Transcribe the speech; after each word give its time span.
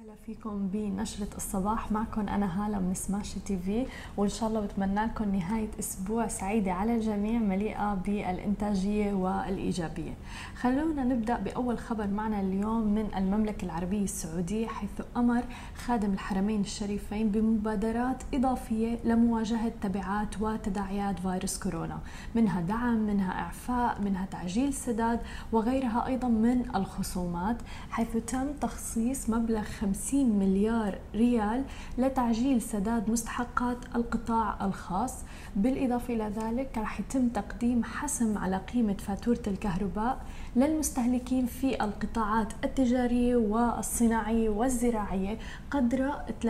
وسهلا 0.00 0.14
فيكم 0.26 0.68
بنشرة 0.72 1.28
الصباح. 1.36 1.92
معكم 1.92 2.28
أنا 2.28 2.66
هالة 2.66 2.78
من 2.78 2.94
سماش 2.94 3.34
تي 3.34 3.58
في 3.58 3.86
وإن 4.16 4.28
شاء 4.28 4.48
الله 4.48 4.60
بتمنى 4.60 5.04
لكم 5.04 5.34
نهاية 5.34 5.68
أسبوع 5.78 6.28
سعيدة 6.28 6.72
على 6.72 6.96
الجميع 6.96 7.38
مليئة 7.38 7.94
بالإنتاجية 7.94 9.12
والإيجابية. 9.12 10.12
خلونا 10.60 11.04
نبدأ 11.04 11.36
بأول 11.36 11.78
خبر 11.78 12.06
معنا 12.06 12.40
اليوم 12.40 12.94
من 12.94 13.08
المملكة 13.16 13.64
العربية 13.64 14.04
السعودية 14.04 14.66
حيث 14.66 14.90
أمر 15.16 15.42
خادم 15.74 16.12
الحرمين 16.12 16.60
الشريفين 16.60 17.30
بمبادرات 17.30 18.22
إضافية 18.34 18.98
لمواجهة 19.04 19.72
تبعات 19.82 20.40
وتداعيات 20.42 21.18
فيروس 21.18 21.58
كورونا 21.58 21.98
منها 22.34 22.60
دعم 22.60 22.98
منها 23.06 23.32
إعفاء 23.32 24.00
منها 24.02 24.26
تعجيل 24.26 24.74
سداد 24.74 25.20
وغيرها 25.52 26.06
أيضا 26.06 26.28
من 26.28 26.76
الخصومات 26.76 27.56
حيث 27.90 28.16
تم 28.16 28.52
تخصيص 28.60 29.30
مبلغ 29.30 29.62
50 29.94 30.38
مليار 30.38 30.98
ريال 31.14 31.64
لتعجيل 31.98 32.62
سداد 32.62 33.10
مستحقات 33.10 33.76
القطاع 33.96 34.66
الخاص. 34.66 35.14
بالإضافة 35.56 36.14
إلى 36.14 36.32
ذلك 36.36 36.78
راح 36.78 37.00
يتم 37.00 37.28
تقديم 37.28 37.84
حسم 37.84 38.38
على 38.38 38.56
قيمة 38.56 38.94
فاتورة 38.94 39.42
الكهرباء 39.46 40.18
للمستهلكين 40.56 41.46
في 41.46 41.84
القطاعات 41.84 42.52
التجارية 42.64 43.36
والصناعية 43.36 44.48
والزراعية 44.48 45.38
قدر 45.70 46.12
30% 46.42 46.48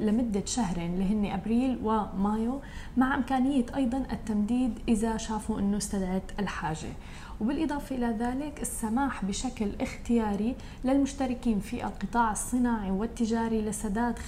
لمدة 0.00 0.42
شهرين 0.44 0.94
اللي 0.94 1.04
هن 1.04 1.32
أبريل 1.40 1.78
ومايو 1.82 2.60
مع 2.96 3.14
إمكانية 3.14 3.66
أيضا 3.76 3.98
التمديد 4.12 4.78
إذا 4.88 5.16
شافوا 5.16 5.58
أنه 5.58 5.76
استدعت 5.76 6.22
الحاجة. 6.38 6.88
وبالإضافة 7.40 7.96
إلى 7.96 8.06
ذلك 8.06 8.62
السماح 8.62 9.24
بشكل 9.24 9.70
اختياري 9.80 10.56
للمشتركين 10.84 11.60
في 11.60 11.84
القطاع 11.84 12.17
الصناعي 12.18 12.90
والتجاري 12.90 13.62
لسداد 13.62 14.18
50% 14.18 14.22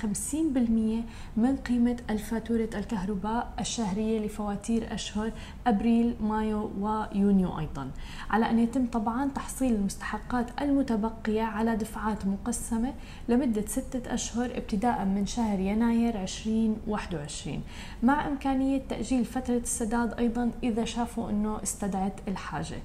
من 1.37 1.57
قيمة 1.69 1.97
الفاتورة 2.11 2.69
الكهرباء 2.75 3.53
الشهرية 3.61 4.27
لفواتير 4.27 4.95
أشهر 4.95 5.33
أبريل 5.67 6.15
مايو 6.21 6.71
ويونيو 6.81 7.59
أيضا. 7.59 7.91
على 8.31 8.51
أن 8.51 8.59
يتم 8.59 8.87
طبعا 8.87 9.31
تحصيل 9.35 9.75
المستحقات 9.75 10.47
المتبقية 10.63 11.43
على 11.43 11.77
دفعات 11.77 12.27
مقسمة 12.27 12.93
لمدة 13.29 13.67
ستة 13.67 14.15
أشهر 14.15 14.45
ابتداء 14.45 15.05
من 15.05 15.27
شهر 15.27 15.59
يناير 15.59 16.23
2021 16.23 17.63
مع 18.03 18.29
إمكانية 18.29 18.83
تأجيل 18.89 19.25
فترة 19.25 19.57
السداد 19.57 20.15
أيضا 20.19 20.51
إذا 20.63 20.85
شافوا 20.85 21.31
أنه 21.31 21.63
استدعت 21.63 22.13
الحاجة. 22.29 22.77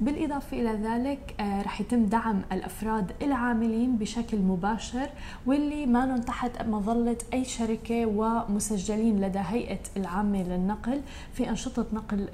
بالإضافة 0.00 0.60
إلى 0.60 0.72
ذلك 0.72 1.34
آه، 1.40 1.62
رح 1.62 1.80
يتم 1.80 2.04
دعم 2.04 2.42
الأفراد 2.52 3.12
العاملين 3.22 3.96
بشكل 3.96 4.38
مباشر 4.38 5.08
واللي 5.46 5.86
ما 5.86 6.18
تحت 6.18 6.62
مظلة 6.62 7.16
أي 7.32 7.44
شركة 7.44 8.06
ومسجلين 8.06 9.20
لدى 9.20 9.38
هيئة 9.38 9.80
العامة 9.96 10.42
للنقل 10.42 11.00
في 11.32 11.50
أنشطة 11.50 11.86
نقل 11.92 12.28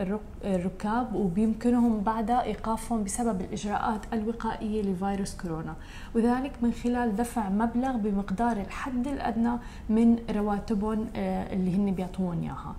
الركاب 0.45 1.15
وبيمكنهم 1.15 2.01
بعد 2.01 2.31
إيقافهم 2.31 3.05
بسبب 3.05 3.41
الإجراءات 3.41 4.01
الوقائية 4.13 4.83
لفيروس 4.83 5.37
كورونا. 5.37 5.75
وذلك 6.15 6.53
من 6.63 6.73
خلال 6.73 7.17
دفع 7.17 7.49
مبلغ 7.49 7.97
بمقدار 7.97 8.57
الحد 8.57 9.07
الأدنى 9.07 9.57
من 9.89 10.19
رواتبهم 10.31 11.07
آه، 11.17 11.53
اللي 11.53 11.77
هن 11.77 11.95
بيعطوهم 11.95 12.43
إياها. 12.43 12.75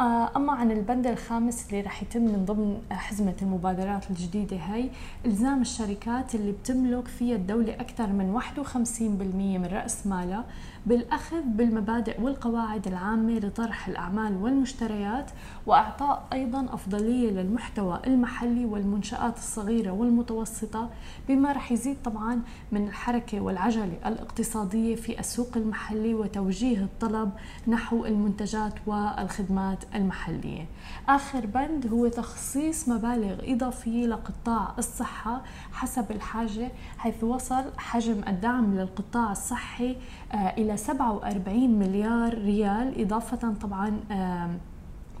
آه، 0.00 0.30
أما 0.36 0.52
عن 0.52 0.70
البند 0.70 1.06
الخامس 1.06 1.66
اللي 1.66 1.80
رح 1.80 2.02
يتم 2.02 2.22
من 2.22 2.44
ضمن 2.44 2.78
حزمة 2.90 3.34
المبادرات 3.42 4.10
الجديدة 4.10 4.31
هي 4.36 4.90
إلزام 5.26 5.60
الشركات 5.60 6.34
اللي 6.34 6.52
بتملك 6.52 7.08
فيها 7.08 7.36
الدولة 7.36 7.72
أكثر 7.74 8.06
من 8.06 8.40
51% 8.40 8.78
من 8.78 9.68
رأس 9.72 10.06
مالها. 10.06 10.44
بالأخذ 10.86 11.40
بالمبادئ 11.40 12.20
والقواعد 12.20 12.86
العامة 12.86 13.32
لطرح 13.32 13.88
الأعمال 13.88 14.36
والمشتريات 14.36 15.30
وإعطاء 15.66 16.26
أيضا 16.32 16.66
أفضلية 16.74 17.30
للمحتوى 17.30 18.00
المحلي 18.06 18.64
والمنشآت 18.64 19.36
الصغيرة 19.36 19.90
والمتوسطة 19.90 20.90
بما 21.28 21.52
رح 21.52 21.72
يزيد 21.72 21.96
طبعا 22.04 22.42
من 22.72 22.86
الحركة 22.88 23.40
والعجلة 23.40 23.98
الاقتصادية 24.06 24.96
في 24.96 25.20
السوق 25.20 25.48
المحلي 25.56 26.14
وتوجيه 26.14 26.78
الطلب 26.84 27.30
نحو 27.68 28.04
المنتجات 28.06 28.74
والخدمات 28.86 29.84
المحلية. 29.94 30.66
آخر 31.08 31.46
بند 31.46 31.86
هو 31.86 32.08
تخصيص 32.08 32.88
مبالغ 32.88 33.52
إضافية 33.52 34.06
لقطاع 34.06 34.74
الصحة 34.78 35.42
حسب 35.72 36.10
الحاجة 36.10 36.70
حيث 36.98 37.24
وصل 37.24 37.64
حجم 37.78 38.20
الدعم 38.28 38.74
للقطاع 38.74 39.32
الصحي 39.32 39.96
آه، 40.32 40.54
إلى 40.72 40.78
47 40.78 41.70
مليار 41.78 42.34
ريال 42.34 43.00
إضافة 43.02 43.54
طبعا 43.54 44.00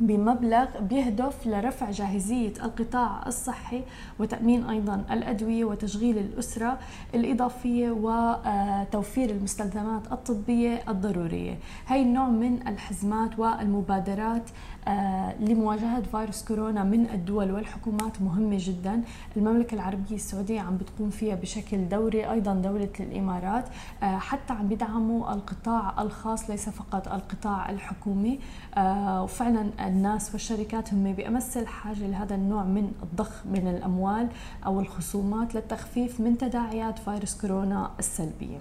بمبلغ 0.00 0.66
بيهدف 0.80 1.46
لرفع 1.46 1.90
جاهزية 1.90 2.52
القطاع 2.64 3.26
الصحي 3.26 3.82
وتأمين 4.18 4.64
أيضا 4.64 5.04
الأدوية 5.10 5.64
وتشغيل 5.64 6.18
الأسرة 6.18 6.78
الإضافية 7.14 7.90
وتوفير 7.90 9.30
المستلزمات 9.30 10.12
الطبية 10.12 10.82
الضرورية. 10.88 11.58
هاي 11.86 12.02
النوع 12.02 12.28
من 12.28 12.68
الحزمات 12.68 13.38
والمبادرات 13.38 14.50
آه، 14.88 15.34
لمواجهة 15.40 16.02
فيروس 16.02 16.44
كورونا 16.44 16.84
من 16.84 17.06
الدول 17.10 17.50
والحكومات 17.50 18.22
مهمة 18.22 18.56
جدا. 18.60 19.02
المملكة 19.36 19.74
العربية 19.74 20.14
السعودية 20.14 20.60
عم 20.60 20.76
بتقوم 20.76 21.10
فيها 21.10 21.34
بشكل 21.34 21.88
دوري 21.88 22.30
أيضا 22.30 22.54
دولة 22.54 22.88
الإمارات 23.00 23.64
آه، 24.02 24.18
حتى 24.18 24.52
عم 24.52 24.68
بيدعموا 24.68 25.32
القطاع 25.32 26.02
الخاص 26.02 26.50
ليس 26.50 26.68
فقط 26.68 27.08
القطاع 27.08 27.70
الحكومي. 27.70 28.38
آه، 28.76 29.22
وفعلا 29.22 29.70
الناس 29.88 30.32
والشركات 30.32 30.94
هم 30.94 31.12
بأمس 31.12 31.56
الحاجة 31.56 32.06
لهذا 32.06 32.34
النوع 32.34 32.64
من 32.64 32.92
الضخ 33.02 33.46
من 33.46 33.68
الأموال 33.68 34.28
أو 34.66 34.80
الخصومات 34.80 35.54
للتخفيف 35.54 36.20
من 36.20 36.38
تداعيات 36.38 36.98
فيروس 36.98 37.40
كورونا 37.40 37.90
السلبية. 37.98 38.58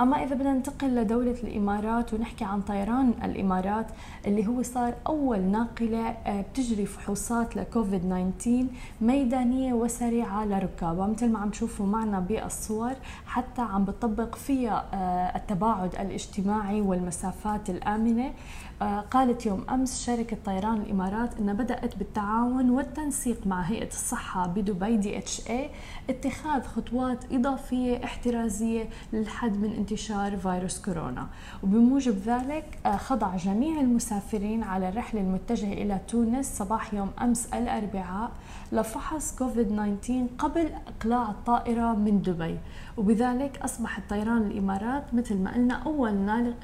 أما 0.00 0.22
إذا 0.24 0.34
بدنا 0.34 0.52
ننتقل 0.52 0.94
لدولة 0.94 1.36
الإمارات 1.44 2.14
ونحكي 2.14 2.44
عن 2.44 2.60
طيران 2.60 3.14
الإمارات 3.24 3.86
اللي 4.26 4.46
هو 4.46 4.62
صار 4.62 4.94
أول 5.06 5.40
ناقلة 5.40 6.08
آه، 6.08 6.40
بتجري 6.40 6.86
فحوصات 6.86 7.56
لكوفيد 7.56 8.00
19 8.00 8.66
ميدانية 9.00 9.72
وسريعة 9.72 10.44
لركابها 10.44 11.06
مثل 11.06 11.28
ما 11.32 11.38
عم 11.38 11.50
تشوفوا 11.50 11.86
معنا 11.86 12.20
بالصور 12.20 12.92
حتى 13.26 13.62
عم 13.62 13.84
بتطبق 13.84 14.34
فيها 14.34 14.84
آه، 14.94 15.36
التباعد 15.36 15.94
الاجتماعي 15.94 16.80
والمسافات 16.80 17.70
الآمنة. 17.70 18.32
آه، 18.77 18.77
قالت 19.10 19.46
يوم 19.46 19.64
أمس 19.70 20.04
شركة 20.06 20.36
طيران 20.44 20.76
الإمارات 20.76 21.38
أنها 21.38 21.54
بدأت 21.54 21.96
بالتعاون 21.96 22.70
والتنسيق 22.70 23.46
مع 23.46 23.60
هيئة 23.62 23.86
الصحة 23.88 24.46
بدبي 24.46 24.96
دي 24.96 25.18
إتش 25.18 25.50
اي 25.50 25.70
اتخاذ 26.10 26.62
خطوات 26.62 27.32
إضافية 27.32 28.04
احترازية 28.04 28.88
للحد 29.12 29.56
من 29.56 29.72
انتشار 29.72 30.36
فيروس 30.36 30.80
كورونا. 30.82 31.26
وبموجب 31.62 32.18
ذلك 32.26 32.78
آه، 32.86 32.96
خضع 32.96 33.36
جميع 33.36 33.80
المسافرين 33.80 34.62
على 34.62 34.88
الرحلة 34.88 35.20
المتجهة 35.20 35.72
إلى 35.72 36.00
تونس 36.08 36.58
صباح 36.58 36.94
يوم 36.94 37.10
أمس 37.22 37.46
الأربعاء 37.54 38.30
لفحص 38.72 39.36
كوفيد 39.36 39.68
19 40.02 40.26
قبل 40.38 40.70
إقلاع 40.86 41.30
الطائرة 41.30 41.92
من 41.94 42.22
دبي. 42.22 42.58
وبذلك 42.98 43.58
أصبح 43.62 44.00
طيران 44.08 44.42
الإمارات 44.42 45.14
مثل 45.14 45.36
ما 45.38 45.54
قلنا 45.54 45.74
أول 45.74 46.14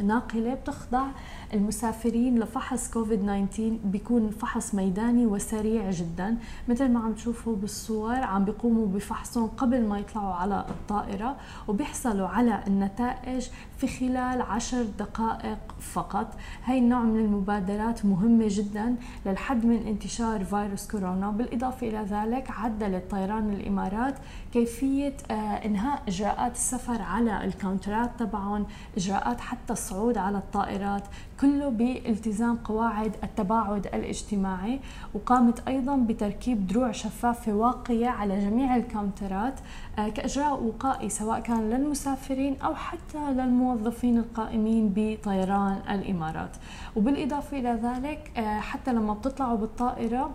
ناقلة 0.02 0.54
بتخضع 0.54 1.06
المسافرين 1.54 2.38
لفحص 2.38 2.90
كوفيد 2.90 3.20
19 3.20 3.78
بيكون 3.84 4.30
فحص 4.30 4.74
ميداني 4.74 5.26
وسريع 5.26 5.90
جدا. 5.90 6.36
مثل 6.68 6.88
ما 6.88 7.00
عم 7.00 7.12
تشوفوا 7.12 7.56
بالصور 7.56 8.14
عم 8.14 8.44
بيقوموا 8.44 8.86
بفحصهم 8.86 9.46
قبل 9.46 9.86
ما 9.86 9.98
يطلعوا 9.98 10.34
على 10.34 10.64
الطائرة 10.68 11.36
وبيحصلوا 11.68 12.28
على 12.28 12.60
النتائج 12.66 13.48
في 13.78 13.86
خلال 13.86 14.42
عشر 14.42 14.82
دقائق 14.98 15.58
فقط. 15.80 16.34
هاي 16.64 16.78
النوع 16.78 17.02
من 17.02 17.20
المبادرات 17.20 18.04
مهمة 18.06 18.46
جدا 18.48 18.96
للحد 19.26 19.66
من 19.66 19.86
انتشار 19.86 20.44
فيروس 20.44 20.90
كورونا. 20.90 21.30
بالإضافة 21.30 21.88
إلى 21.88 21.98
ذلك 22.10 22.50
عدل 22.50 23.00
طيران 23.10 23.52
الإمارات 23.52 24.14
كيفية 24.52 25.16
آه، 25.30 25.34
إنهاء 25.34 26.02
إجراءات 26.24 26.54
السفر 26.54 27.02
على 27.02 27.44
الكاونترات 27.44 28.10
تبعهم 28.18 28.66
إجراءات 28.96 29.40
حتى 29.40 29.72
الصعود 29.72 30.18
على 30.18 30.38
الطائرات 30.38 31.02
كله 31.40 31.68
بالتزام 31.68 32.56
قواعد 32.56 33.12
التباعد 33.24 33.86
الاجتماعي. 33.86 34.80
وقامت 35.14 35.68
أيضا 35.68 35.96
بتركيب 35.96 36.66
دروع 36.66 36.92
شفافة 36.92 37.52
واقية 37.52 38.08
على 38.08 38.38
جميع 38.40 38.76
الكاونترات 38.76 39.54
آه، 39.98 40.08
كإجراء 40.08 40.62
وقائي 40.62 41.08
سواء 41.08 41.40
كان 41.40 41.70
للمسافرين 41.70 42.56
أو 42.60 42.74
حتى 42.74 43.32
للموظفين 43.32 44.18
القائمين 44.18 44.92
بطيران 44.96 45.78
الإمارات. 45.90 46.56
وبالإضافة 46.96 47.58
إلى 47.58 47.80
ذلك 47.82 48.32
آه، 48.36 48.60
حتى 48.60 48.92
لما 48.92 49.14
بتطلعوا 49.14 49.56
بالطائرة 49.56 50.30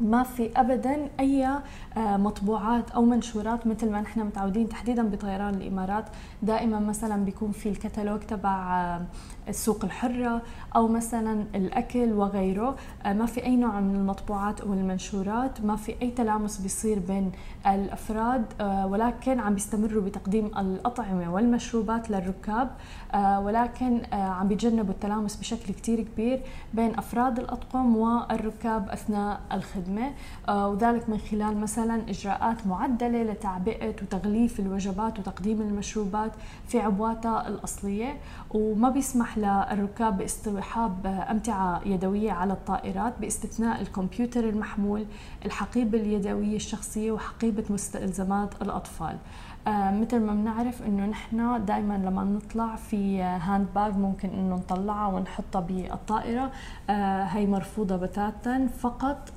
ما 0.00 0.22
في 0.22 0.50
ابدا 0.56 1.08
أي 1.20 1.46
آه، 1.46 2.16
مطبوعات 2.16 2.90
أو 2.90 3.04
منشورات 3.04 3.66
مثل 3.66 3.90
ما 3.90 4.00
نحن 4.00 4.20
متعودين 4.20 4.68
تحديدا 4.68 5.08
بطيران 5.08 5.54
الإمارات. 5.54 6.04
دائما 6.42 6.80
مثلا 6.80 7.24
بيكون 7.24 7.52
في 7.52 7.68
الكتالوج 7.68 8.20
تبع 8.20 8.80
آه، 8.80 9.02
السوق 9.48 9.84
الحرة 9.84 10.42
أو 10.76 10.88
مثلا 10.88 11.44
الأكل 11.54 12.12
وغيره. 12.12 12.76
آه، 13.06 13.12
ما 13.12 13.26
في 13.26 13.44
أي 13.44 13.56
نوع 13.56 13.80
من 13.80 13.96
المطبوعات 13.96 14.60
أو 14.60 14.72
المنشورات. 14.72 15.60
ما 15.60 15.76
في 15.76 15.94
أي 16.02 16.10
تلامس 16.10 16.58
بيصير 16.58 16.98
بين 16.98 17.32
الأفراد. 17.66 18.44
ولكن 18.84 19.40
عم 19.40 19.54
بيستمروا 19.54 20.02
بتقديم 20.02 20.46
الأطعمة 20.46 21.34
والمشروبات 21.34 22.10
للركاب. 22.10 22.70
ولكن 23.14 24.02
عم 24.12 24.48
بيتجنبوا 24.48 24.94
التلامس 24.94 25.36
بشكل 25.36 25.74
كتير 25.74 26.02
كبير 26.02 26.40
بين 26.74 26.98
أفراد 26.98 27.38
الأطقم 27.38 27.96
والركاب 27.96 28.88
أثناء 28.88 29.40
الخدمة 29.88 30.12
وذلك 30.48 31.08
من 31.08 31.18
خلال 31.18 31.60
مثلا 31.60 32.02
إجراءات 32.08 32.66
معدلة 32.66 33.22
لتعبئة 33.22 33.94
وتغليف 34.02 34.60
الوجبات 34.60 35.18
وتقديم 35.18 35.60
المشروبات 35.60 36.32
في 36.68 36.80
عبواتها 36.80 37.48
الأصلية. 37.48 38.16
وما 38.50 38.88
بيسمح 38.90 39.38
للركاب 39.38 40.18
باصطحاب 40.18 41.06
أمتعة 41.30 41.80
يدوية 41.86 42.32
على 42.32 42.52
الطائرات 42.52 43.12
باستثناء 43.20 43.80
الكمبيوتر 43.80 44.48
المحمول 44.48 45.04
الحقيبة 45.44 45.98
اليدوية 45.98 46.56
الشخصية 46.56 47.12
وحقيبة 47.12 47.64
مستلزمات 47.70 48.62
الأطفال. 48.62 49.16
آه 49.16 49.53
مثل 49.66 50.20
ما 50.20 50.32
بنعرف 50.34 50.82
إنه 50.82 51.06
نحن 51.06 51.64
دائما 51.64 51.94
لما 51.94 52.24
نطلع 52.24 52.76
في 52.76 53.22
hand 53.22 53.66
bag 53.74 53.96
ممكن 53.96 54.28
إنه 54.28 54.54
نطلعها 54.54 55.06
ونحطها 55.06 55.60
بالطائرة. 55.60 56.50
آه 56.90 57.22
هي 57.22 57.46
مرفوضة 57.46 57.96
بتاتا 57.96 58.68
فقط 58.78 59.32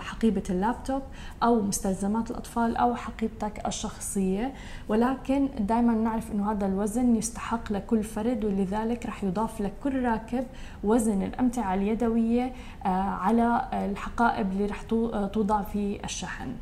حقيبة 0.00 0.42
اللابتوب 0.50 1.02
أو 1.42 1.62
مستلزمات 1.62 2.30
الأطفال 2.30 2.76
أو 2.76 2.94
حقيبتك 2.94 3.66
الشخصية. 3.66 4.52
ولكن 4.88 5.48
دائما 5.60 5.94
نعرف 5.94 6.32
إنه 6.32 6.52
هذا 6.52 6.66
الوزن 6.66 7.16
يستحق 7.16 7.72
لكل 7.72 8.02
فرد 8.02 8.44
ولذلك 8.44 9.06
رح 9.06 9.24
يضاف 9.24 9.60
لكل 9.60 10.04
راكب 10.04 10.46
وزن 10.84 11.22
الأمتعة 11.22 11.74
اليدوية 11.74 12.52
آه 12.84 12.88
على 12.88 13.68
الحقائب 13.72 14.52
اللي 14.52 14.66
رح 14.66 14.82
توضع 15.32 15.62
في 15.62 16.04
الشحن. 16.04 16.52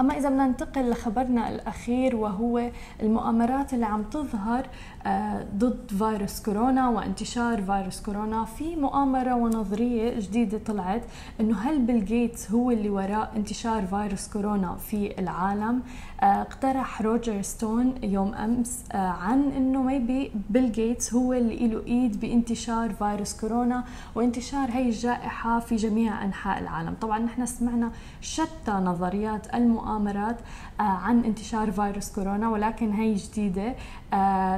أما 0.00 0.18
إذا 0.18 0.28
بدنا 0.28 0.46
ننتقل 0.46 0.90
لخبرنا 0.90 1.48
الأخير 1.48 2.16
وهو 2.16 2.70
المؤامرات 3.02 3.74
اللي 3.74 3.86
عم 3.86 4.02
تظهر 4.02 4.66
آه، 5.06 5.46
ضد 5.56 5.90
فيروس 5.98 6.42
كورونا 6.42 6.88
وانتشار 6.88 7.62
فيروس 7.62 8.00
كورونا. 8.00 8.44
في 8.44 8.76
مؤامرة 8.76 9.34
ونظرية 9.34 10.20
جديدة 10.20 10.58
طلعت 10.66 11.02
إنه 11.40 11.58
هل 11.58 11.78
بيل 11.78 12.04
جيتس 12.04 12.50
هو 12.50 12.70
اللي 12.70 12.90
وراء 12.90 13.32
انتشار 13.36 13.86
فيروس 13.86 14.28
كورونا 14.28 14.76
في 14.76 15.18
العالم؟ 15.18 15.82
آه، 16.20 16.24
اقترح 16.24 17.02
روجر 17.02 17.42
ستون 17.42 17.94
يوم 18.02 18.34
أمس 18.34 18.84
آه، 18.92 18.96
عن 18.96 19.40
إنه 19.56 19.82
maybe 19.82 20.32
بيل 20.50 20.72
جيتس 20.72 21.14
هو 21.14 21.32
اللي 21.32 21.68
له 21.68 21.82
إيد 21.86 22.20
بانتشار 22.20 22.92
فيروس 22.92 23.40
كورونا. 23.40 23.84
وانتشار 24.14 24.70
هي 24.70 24.88
الجائحة 24.88 25.60
في 25.60 25.76
جميع 25.76 26.24
أنحاء 26.24 26.58
العالم. 26.58 26.94
طبعا 27.00 27.18
نحن 27.18 27.46
سمعنا 27.46 27.90
شتى 28.20 28.72
نظريات 28.72 29.54
المؤامرات 29.88 30.36
عن 30.80 31.24
انتشار 31.24 31.72
فيروس 31.72 32.12
كورونا 32.12 32.50
ولكن 32.50 32.92
هي 32.92 33.14
جديدة. 33.14 33.74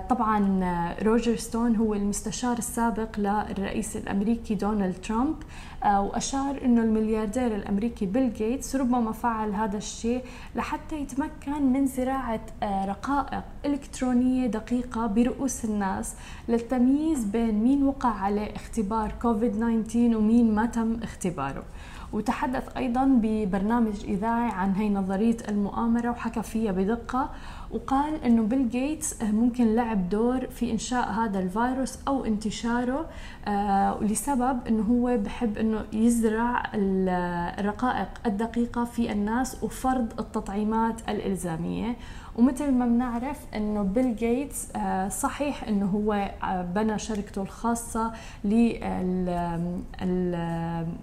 طبعا 0.09 0.61
روجر 1.03 1.37
ستون 1.37 1.77
هو 1.77 1.95
المستشار 1.95 2.59
السابق 2.59 3.19
للرئيس 3.19 3.97
الأمريكي 3.97 4.55
دونالد 4.55 4.95
ترامب 5.03 5.37
آه، 5.85 6.01
وأشار 6.01 6.65
إنه 6.65 6.83
الملياردير 6.83 7.47
الأمريكي 7.57 8.07
بيل 8.07 8.33
جيتس 8.33 8.77
ربما 8.77 9.13
فعل 9.13 9.55
هذا 9.55 9.77
الشيء 9.77 10.25
لحتى 10.55 11.01
يتمكن 11.01 11.73
من 11.73 11.87
زراعة 11.87 12.41
آه، 12.63 12.85
رقائق 12.85 13.43
إلكترونية 13.67 14.47
دقيقة 14.47 15.07
برؤوس 15.07 15.65
الناس 15.65 16.15
للتمييز 16.49 17.25
بين 17.25 17.55
مين 17.55 17.83
وقع 17.83 18.11
عليه 18.11 18.57
اختبار 18.57 19.13
كوفيد 19.23 19.53
19 19.53 20.17
ومين 20.17 20.55
ما 20.55 20.67
تم 20.67 20.97
اختباره. 21.03 21.65
وتحدث 22.13 22.77
أيضا 22.77 23.05
ببرنامج 23.23 24.05
إذاعي 24.05 24.51
عن 24.51 24.75
هي 24.75 24.91
نظريه 24.91 25.37
المؤامرة 25.49 26.11
وحكى 26.11 26.43
فيها 26.43 26.73
بدقة 26.73 27.31
وقال 27.71 28.25
إنه 28.25 28.43
بيل 28.43 28.69
جيتس 28.69 29.23
ممكن 29.23 29.75
لعب 29.75 30.09
دور 30.09 30.47
في 30.47 30.71
إنشاء 30.73 31.11
هذا 31.11 31.39
الفيروس 31.39 31.99
أو 32.09 32.25
انتشاره 32.25 33.07
آه 33.49 33.99
لسبب 34.03 34.59
إنه 34.69 34.83
هو 34.83 35.17
بحب 35.17 35.59
إنه 35.59 35.85
يزرع 35.93 36.63
الرقائق 36.75 38.09
الدقيقة 38.27 38.85
في 38.85 39.13
الناس 39.13 39.65
وفرض 39.65 40.21
التطعيمات 40.21 41.09
الإلزامية. 41.09 41.97
ومثل 42.37 42.73
ما 42.73 42.87
بنعرف 42.87 43.39
إنه 43.55 43.83
بيل 43.83 44.17
جيتس 44.17 44.69
آه، 44.77 45.09
صحيح 45.09 45.65
إنه 45.69 45.87
هو 45.87 46.13
آه، 46.13 46.63
بنى 46.63 46.99
شركته 46.99 47.43
الخاصة 47.43 48.13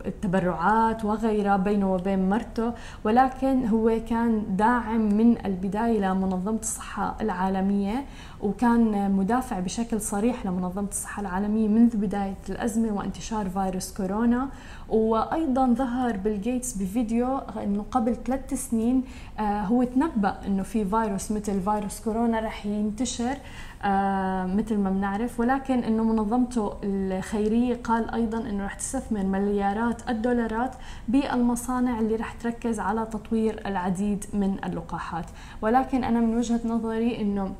للتبرعات 0.05 1.05
وغيرها 1.05 1.57
بينه 1.57 1.93
وبين 1.93 2.29
مرته 2.29 2.73
ولكن 3.03 3.67
هو 3.67 3.99
كان 4.09 4.43
داعم 4.49 5.01
من 5.01 5.45
البداية 5.45 5.99
لمنظمة 5.99 6.56
الصحة 6.61 7.15
العالمية 7.21 8.05
وكان 8.41 9.11
مدافع 9.11 9.59
بشكل 9.59 10.01
صريح 10.01 10.45
لمنظمة 10.45 10.87
الصحة 10.89 11.21
العالمية 11.21 11.67
منذ 11.67 11.97
بداية 11.97 12.37
الأزمة 12.49 12.91
وانتشار 12.91 13.49
فيروس 13.49 13.93
كورونا. 13.93 14.49
وأيضا 14.89 15.73
ظهر 15.73 16.17
بيل 16.17 16.41
جيتس 16.41 16.73
بفيديو 16.73 17.37
إنه 17.37 17.85
قبل 17.91 18.15
ثلاث 18.25 18.53
سنين 18.53 19.03
آه، 19.39 19.61
هو 19.61 19.83
تنبأ 19.83 20.37
إنه 20.47 20.63
في 20.63 20.85
فيروس 20.85 21.31
مثل 21.31 21.61
فيروس 21.61 21.99
كورونا 21.99 22.39
رح 22.39 22.65
ينتشر 22.65 23.37
آه، 23.83 24.45
مثل 24.45 24.77
ما 24.77 24.89
بنعرف. 24.89 25.39
ولكن 25.39 25.79
إنه 25.83 26.03
منظمته 26.03 26.73
الخيرية 26.83 27.75
قال 27.83 28.11
أيضا 28.13 28.37
إنه 28.37 28.65
رح 28.65 28.73
تستثمر 28.73 29.23
مليارات 29.23 30.09
الدولارات 30.09 30.75
بالمصانع 31.07 31.99
اللي 31.99 32.15
رح 32.15 32.31
تركز 32.31 32.79
على 32.79 33.05
تطوير 33.05 33.61
العديد 33.65 34.25
من 34.33 34.57
اللقاحات. 34.65 35.25
ولكن 35.61 36.03
أنا 36.03 36.19
من 36.19 36.37
وجهة 36.51 36.67
نظري 36.67 37.21
إنه 37.21 37.55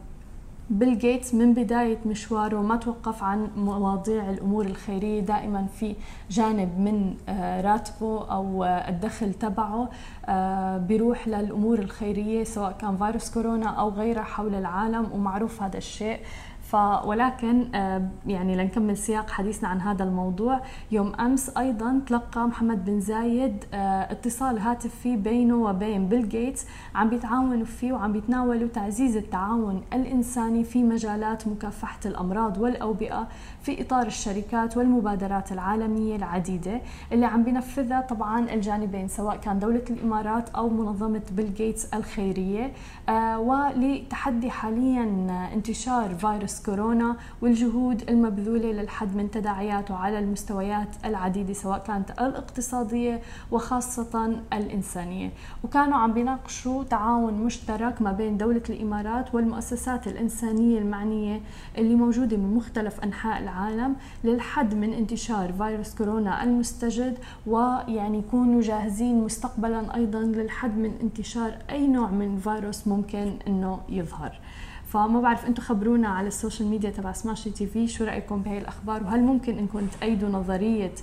بيل 0.70 0.98
جيتس 0.98 1.34
من 1.34 1.54
بداية 1.54 1.98
مشواره 2.06 2.62
ما 2.62 2.76
توقف 2.76 3.24
عن 3.24 3.50
مواضيع 3.58 4.30
الأمور 4.30 4.66
الخيرية 4.66 5.20
دائما 5.20 5.68
في 5.80 5.96
جانب 6.30 6.80
من 6.80 7.16
آه، 7.30 7.62
راتبه 7.62 8.32
أو 8.32 8.64
آه، 8.64 8.90
الدخل 8.90 9.34
تبعه 9.34 9.90
آه، 10.26 10.78
بيروح 10.78 11.28
للأمور 11.28 11.80
الخيرية 11.80 12.44
سواء 12.44 12.72
كان 12.72 12.98
فيروس 12.98 13.34
كورونا 13.34 13.70
أو 13.70 13.90
غيرها 13.90 14.24
حول 14.24 14.56
العالم 14.56 15.12
ومعروف 15.14 15.64
هذا 15.64 15.78
الشيء. 15.78 16.20
ف 16.68 16.76
ولكن 17.06 17.76
آه، 17.76 18.10
يعني 18.26 18.56
لنكمل 18.56 18.98
سياق 18.98 19.30
حديثنا 19.30 19.70
عن 19.70 19.82
هذا 19.82 20.04
الموضوع. 20.04 20.62
يوم 20.92 21.16
أمس 21.16 21.58
أيضا 21.58 22.02
تلقى 22.08 22.48
محمد 22.48 22.86
بن 22.86 23.00
زايد 23.00 23.66
آه، 23.74 24.12
اتصال 24.12 24.60
هاتفي 24.60 25.18
بينه 25.18 25.56
وبين 25.56 26.08
بيل 26.08 26.30
جيتس. 26.30 26.66
عم 26.96 27.10
بيتعاونوا 27.10 27.66
فيه 27.66 27.94
وعم 27.94 28.12
بيتناولوا 28.12 28.68
تعزيز 28.68 29.18
التعاون 29.18 29.82
الإنساني 29.94 30.64
في 30.64 30.84
مجالات 30.84 31.48
مكافحة 31.48 32.00
الأمراض 32.06 32.58
والأوبئة 32.58 33.28
في 33.62 33.82
إطار 33.82 34.08
الشركات 34.08 34.78
والمبادرات 34.78 35.52
العالمية 35.52 36.16
العديدة. 36.16 36.82
اللي 37.12 37.26
عم 37.26 37.44
بينفذها 37.44 38.02
طبعا 38.02 38.54
الجانبين 38.54 39.08
سواء 39.08 39.36
كان 39.36 39.60
دولة 39.60 39.84
الإمارات 39.90 40.50
أو 40.50 40.70
منظمة 40.70 41.22
بيل 41.32 41.54
جيتس 41.54 41.86
الخيرية. 41.94 42.72
آه، 43.10 43.40
ولتحدي 43.40 44.50
حاليا 44.50 45.28
انتشار 45.54 46.16
فيروس 46.16 46.57
كورونا 46.62 47.16
والجهود 47.42 48.10
المبذولة 48.10 48.72
للحد 48.72 49.16
من 49.16 49.32
تداعياته 49.32 49.96
على 49.96 50.20
المستويات 50.20 50.88
العديدة 51.06 51.54
سواء 51.54 51.80
كانت 51.80 52.12
الاقتصادية 52.12 53.22
وخاصة 53.52 54.36
الإنسانية. 54.54 55.32
وكانوا 55.64 55.98
عم 55.98 56.14
بيناقشوا 56.14 56.84
تعاون 56.84 57.34
مشترك 57.34 58.02
ما 58.02 58.12
بين 58.12 58.38
دولة 58.38 58.64
الإمارات 58.70 59.36
والمؤسسات 59.36 60.08
الإنسانية 60.08 60.80
المعنية 60.80 61.42
اللي 61.78 61.96
موجودة 61.96 62.38
من 62.38 62.56
مختلف 62.56 63.00
أنحاء 63.04 63.44
العالم 63.44 63.96
للحد 64.24 64.74
من 64.74 64.94
انتشار 64.94 65.54
فيروس 65.54 65.96
كورونا 65.96 66.44
المستجد 66.44 67.18
ويعني 67.48 68.18
يكونوا 68.18 68.62
جاهزين 68.62 69.24
مستقبلا 69.24 69.96
أيضا 69.96 70.20
للحد 70.20 70.78
من 70.78 70.92
انتشار 71.02 71.58
أي 71.70 71.88
نوع 71.88 72.12
من 72.12 72.40
فيروس 72.40 72.88
ممكن 72.88 73.34
أنه 73.48 73.80
يظهر. 73.90 74.40
فما 74.88 75.22
بعرف 75.22 75.46
أنتم 75.46 75.64
خبرونا 75.64 76.08
على 76.08 76.28
ال 76.28 76.34
social 76.34 76.70
media 76.70 76.90
تبع 76.90 77.12
سماشي 77.12 77.50
تي 77.50 77.68
في 77.68 77.88
شو 77.88 78.04
رأيكم 78.04 78.42
بهي 78.42 78.58
الأخبار؟ 78.58 79.04
وهل 79.04 79.22
ممكن 79.22 79.58
انكم 79.58 79.88
تأيدوا 79.88 80.30
نظرية 80.30 80.94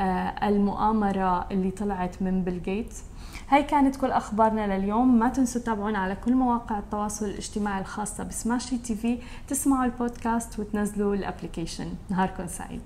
آه، 0.00 0.48
المؤامرة 0.48 1.46
اللي 1.50 1.70
طلعت 1.70 2.22
من 2.22 2.44
بيل 2.44 2.62
جيتس؟ 2.62 3.02
هاي 3.48 3.62
كانت 3.62 3.96
كل 3.96 4.10
أخبارنا 4.10 4.78
لليوم. 4.78 5.18
ما 5.18 5.28
تنسوا 5.28 5.60
تتابعونا 5.60 5.98
على 5.98 6.16
كل 6.24 6.34
مواقع 6.34 6.78
التواصل 6.78 7.26
الاجتماعي 7.26 7.80
الخاصة 7.80 8.24
بسماشي 8.24 8.78
تي 8.78 8.94
في. 8.94 9.18
تسمعوا 9.48 9.84
البودكاست 9.84 10.58
وتنزلوا 10.58 11.14
ال 11.14 11.20
application 11.20 11.88
نهاركم 12.10 12.46
سعيد. 12.46 12.80